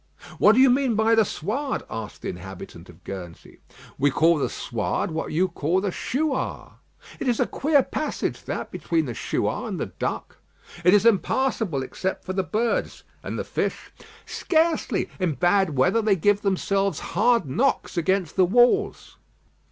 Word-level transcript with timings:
"What 0.39 0.53
do 0.53 0.59
you 0.59 0.71
mean 0.71 0.95
by 0.95 1.13
the 1.13 1.23
Suarde?" 1.23 1.83
asked 1.87 2.23
the 2.23 2.29
inhabitant 2.29 2.89
of 2.89 3.03
Guernsey. 3.03 3.59
"We 3.99 4.09
call 4.09 4.39
the 4.39 4.49
Suarde 4.49 5.11
what 5.11 5.31
you 5.31 5.47
call 5.47 5.79
the 5.79 5.91
Chouas." 5.91 6.71
"It 7.19 7.27
is 7.27 7.39
a 7.39 7.45
queer 7.45 7.83
passage, 7.83 8.45
that 8.45 8.71
between 8.71 9.05
the 9.05 9.13
Chouas 9.13 9.67
and 9.67 9.79
the 9.79 9.85
Duck." 9.85 10.37
"It 10.83 10.95
is 10.95 11.05
impassable 11.05 11.83
except 11.83 12.25
for 12.25 12.33
the 12.33 12.41
birds." 12.41 13.03
"And 13.21 13.37
the 13.37 13.43
fish." 13.43 13.91
"Scarcely: 14.25 15.07
in 15.19 15.33
bad 15.33 15.77
weather 15.77 16.01
they 16.01 16.15
give 16.15 16.41
themselves 16.41 16.99
hard 17.13 17.45
knocks 17.45 17.95
against 17.95 18.35
the 18.37 18.45
walls." 18.45 19.17